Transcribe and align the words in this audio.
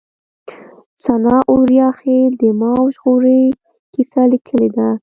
سناء 1.03 1.41
اوریاخيل 1.53 2.31
د 2.41 2.43
ما 2.59 2.71
وژغورئ 2.83 3.43
کيسه 3.93 4.21
ليکلې 4.31 4.69
ده 4.75 4.87